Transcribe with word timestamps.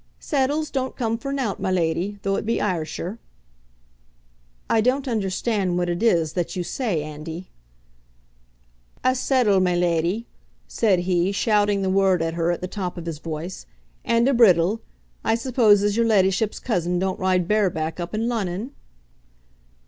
"Seddles 0.19 0.71
don't 0.71 0.95
come 0.95 1.15
for 1.19 1.31
nowt, 1.31 1.59
my 1.59 1.69
leddie, 1.69 2.17
though 2.23 2.35
it 2.35 2.43
be 2.43 2.59
Ayrshire." 2.59 3.19
"I 4.67 4.81
don't 4.81 5.07
understand 5.07 5.77
what 5.77 5.89
it 5.89 6.01
is 6.01 6.33
that 6.33 6.55
you 6.55 6.63
say, 6.63 7.03
Andy." 7.03 7.51
"A 9.03 9.13
seddle, 9.13 9.59
my 9.59 9.75
leddie," 9.75 10.25
said 10.67 11.01
he, 11.01 11.31
shouting 11.31 11.83
the 11.83 11.89
word 11.91 12.23
at 12.23 12.33
her 12.33 12.49
at 12.49 12.61
the 12.61 12.67
top 12.67 12.97
of 12.97 13.05
his 13.05 13.19
voice, 13.19 13.67
"and 14.03 14.27
a 14.27 14.33
briddle. 14.33 14.79
I 15.23 15.35
suppose 15.35 15.83
as 15.83 15.95
your 15.95 16.07
leddyship's 16.07 16.59
cousin 16.59 16.97
don't 16.97 17.19
ride 17.19 17.47
bare 17.47 17.69
back 17.69 17.99
up 17.99 18.15
in 18.15 18.27
Lunnon?" 18.27 18.71